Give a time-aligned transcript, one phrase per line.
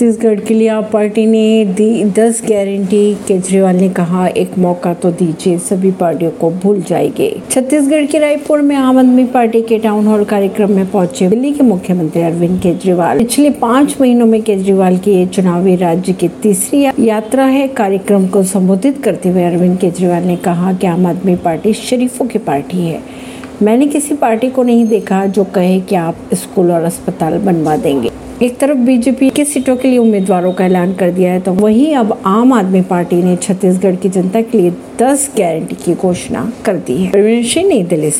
[0.00, 5.10] छत्तीसगढ़ के लिए आप पार्टी ने दी दस गारंटी केजरीवाल ने कहा, एक मौका तो
[5.10, 10.06] दीजिए, सभी पार्टियों को भूल जाएँगे छत्तीसगढ़ के रायपुर में आम आदमी पार्टी के टाउन
[10.06, 15.10] हॉल कार्यक्रम में पहुँचे दिल्ली के मुख्यमंत्री अरविंद केजरीवाल। पिछले पाँच महीनों में केजरीवाल की
[15.10, 20.36] ये चुनावी राज्य की तीसरी यात्रा है। कार्यक्रम को संबोधित करते हुए अरविंद केजरीवाल ने
[20.36, 23.02] कहा कि आम आदमी पार्टी शरीफों की पार्टी है।
[23.62, 28.10] मैंने किसी पार्टी को नहीं देखा जो कहे कि आप स्कूल और अस्पताल बनवा देंगे।
[28.42, 31.96] एक तरफ़ बीजेपी के सीटों के लिए उम्मीदवारों का ऐलान कर दिया है तो वहीं
[31.96, 36.76] अब आम आदमी पार्टी ने छत्तीसगढ़ की जनता के लिए 10 गारंटी की घोषणा कर
[36.76, 37.10] दी है।
[37.64, 38.18] नई दिल्ली से।